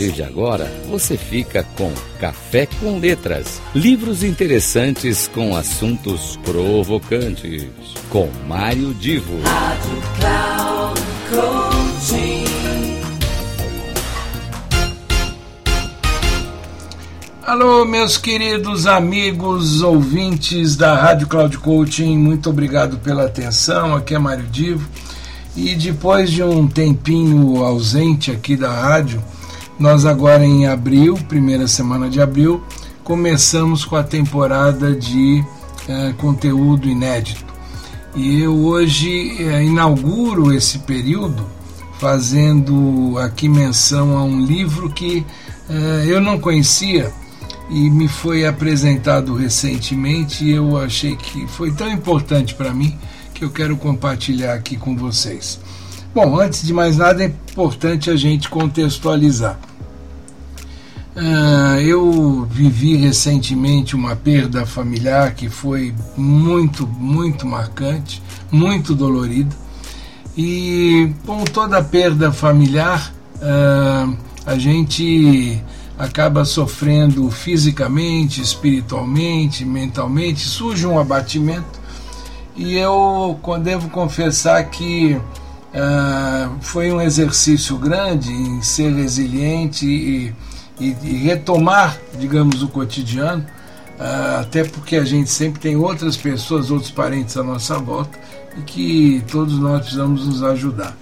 [0.00, 3.60] partir de agora, você fica com Café com Letras.
[3.74, 7.66] Livros interessantes com assuntos provocantes.
[8.08, 9.38] Com Mário Divo.
[9.42, 12.44] Rádio Cloud Coaching.
[17.46, 23.94] Alô, meus queridos amigos ouvintes da Rádio Cloud Coaching, muito obrigado pela atenção.
[23.94, 24.88] Aqui é Mário Divo.
[25.54, 29.20] E depois de um tempinho ausente aqui da rádio,
[29.80, 32.62] nós agora em abril, primeira semana de abril,
[33.02, 35.42] começamos com a temporada de
[35.88, 37.46] eh, conteúdo inédito.
[38.14, 41.46] E eu hoje eh, inauguro esse período
[41.98, 45.24] fazendo aqui menção a um livro que
[45.70, 47.10] eh, eu não conhecia
[47.70, 52.98] e me foi apresentado recentemente e eu achei que foi tão importante para mim
[53.32, 55.58] que eu quero compartilhar aqui com vocês.
[56.14, 59.69] Bom, antes de mais nada, é importante a gente contextualizar.
[61.20, 69.54] Uh, eu vivi recentemente uma perda familiar que foi muito, muito marcante, muito dolorida.
[70.34, 75.62] E com toda perda familiar, uh, a gente
[75.98, 81.78] acaba sofrendo fisicamente, espiritualmente, mentalmente, surge um abatimento
[82.56, 90.34] e eu devo confessar que uh, foi um exercício grande em ser resiliente e,
[90.80, 93.44] e, e retomar, digamos, o cotidiano,
[93.98, 98.18] uh, até porque a gente sempre tem outras pessoas, outros parentes à nossa volta
[98.56, 100.96] e que todos nós precisamos nos ajudar.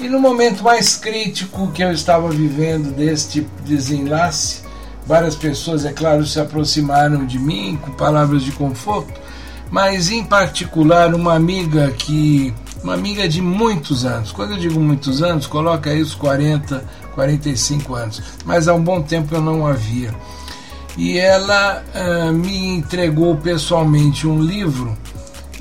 [0.00, 4.62] E no momento mais crítico que eu estava vivendo deste desenlace,
[5.04, 9.20] várias pessoas, é claro, se aproximaram de mim com palavras de conforto,
[9.70, 14.32] mas em particular uma amiga que uma amiga de muitos anos.
[14.32, 19.02] Quando eu digo muitos anos, coloca aí os 40, 45 anos, mas há um bom
[19.02, 20.14] tempo eu não havia.
[20.96, 24.96] E ela uh, me entregou pessoalmente um livro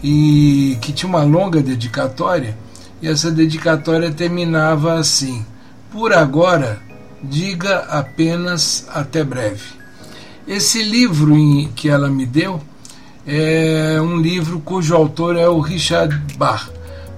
[0.03, 2.57] e que tinha uma longa dedicatória,
[3.01, 5.45] e essa dedicatória terminava assim:
[5.91, 6.79] Por agora,
[7.21, 9.77] diga apenas até breve.
[10.47, 12.61] Esse livro em, que ela me deu
[13.25, 16.69] é um livro cujo autor é o Richard Bach.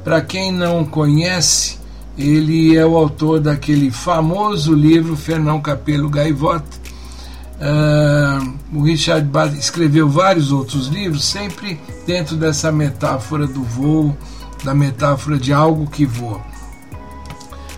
[0.04, 1.78] Para quem não conhece,
[2.18, 6.80] ele é o autor daquele famoso livro Fernão Capelo Gaivota.
[7.60, 14.16] Uh, o Richard Bach escreveu vários outros livros, sempre dentro dessa metáfora do voo,
[14.64, 16.42] da metáfora de algo que voa.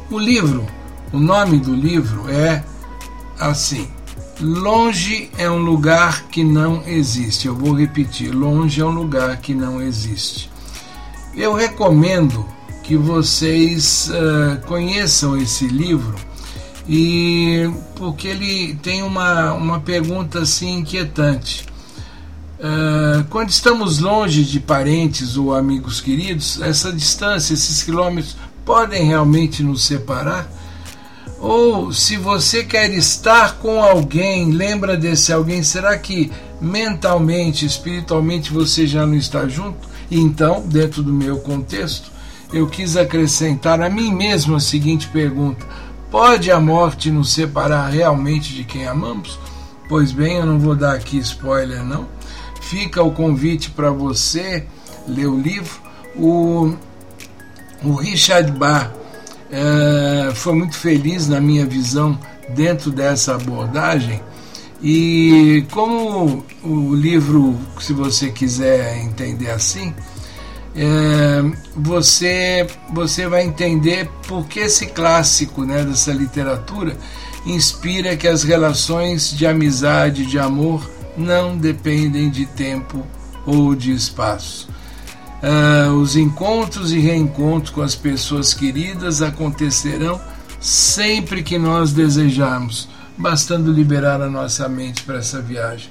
[0.10, 0.66] O livro,
[1.12, 2.64] o nome do livro é
[3.40, 3.88] assim:
[4.40, 7.48] Longe é um lugar que não existe.
[7.48, 10.51] Eu vou repetir: longe é um lugar que não existe.
[11.36, 12.46] Eu recomendo
[12.84, 16.16] que vocês uh, conheçam esse livro
[16.88, 21.66] e porque ele tem uma, uma pergunta assim inquietante.
[22.60, 29.64] Uh, quando estamos longe de parentes ou amigos queridos, essa distância, esses quilômetros podem realmente
[29.64, 30.52] nos separar?
[31.40, 38.86] Ou se você quer estar com alguém, lembra desse alguém, será que mentalmente, espiritualmente você
[38.86, 39.91] já não está junto?
[40.12, 42.12] Então, dentro do meu contexto,
[42.52, 45.66] eu quis acrescentar a mim mesmo a seguinte pergunta:
[46.12, 49.40] Pode a morte nos separar realmente de quem amamos?
[49.88, 52.06] Pois bem, eu não vou dar aqui spoiler, não.
[52.60, 54.66] Fica o convite para você
[55.08, 55.82] ler o livro.
[56.16, 56.74] O,
[57.84, 58.92] o Richard Bach
[59.50, 62.20] é, foi muito feliz na minha visão
[62.50, 64.22] dentro dessa abordagem.
[64.84, 69.94] E como o livro, se você quiser entender assim,
[70.76, 71.44] é,
[71.76, 76.98] você, você vai entender por que esse clássico né, dessa literatura
[77.46, 83.06] inspira que as relações de amizade, de amor, não dependem de tempo
[83.46, 84.70] ou de espaço.
[85.42, 90.22] Uh, os encontros e reencontros com as pessoas queridas acontecerão
[90.60, 92.88] sempre que nós desejarmos,
[93.22, 95.90] bastando liberar a nossa mente para essa viagem.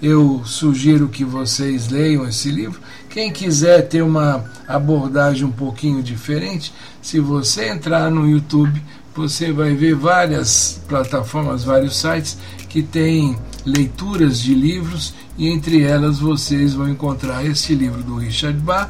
[0.00, 2.80] Eu sugiro que vocês leiam esse livro.
[3.08, 8.82] Quem quiser ter uma abordagem um pouquinho diferente, se você entrar no YouTube,
[9.14, 12.38] você vai ver várias plataformas, vários sites
[12.68, 18.58] que têm leituras de livros e entre elas vocês vão encontrar este livro do Richard
[18.58, 18.88] Bach,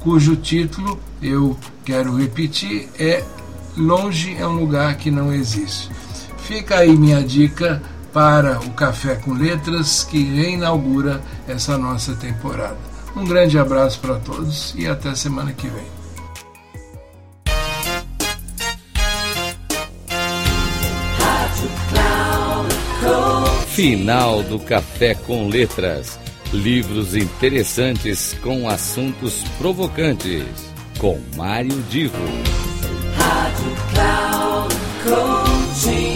[0.00, 3.22] cujo título eu quero repetir é
[3.76, 5.90] Longe é um lugar que não existe.
[6.46, 7.82] Fica aí minha dica
[8.12, 12.76] para o Café com Letras que reinaugura essa nossa temporada.
[13.16, 15.84] Um grande abraço para todos e até semana que vem.
[23.68, 26.18] Final do Café com Letras.
[26.52, 30.46] Livros interessantes com assuntos provocantes.
[30.98, 32.16] Com Mário Divo.
[33.18, 36.15] Rádio Cloud Coaching.